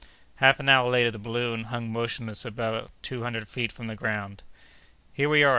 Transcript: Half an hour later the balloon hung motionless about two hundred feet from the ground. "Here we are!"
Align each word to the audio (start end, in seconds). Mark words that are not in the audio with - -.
Half 0.37 0.59
an 0.59 0.67
hour 0.67 0.89
later 0.89 1.11
the 1.11 1.19
balloon 1.19 1.65
hung 1.65 1.93
motionless 1.93 2.43
about 2.43 2.89
two 3.03 3.21
hundred 3.21 3.47
feet 3.47 3.71
from 3.71 3.85
the 3.85 3.93
ground. 3.95 4.41
"Here 5.13 5.29
we 5.29 5.43
are!" 5.43 5.49